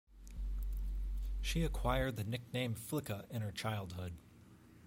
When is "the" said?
2.15-2.23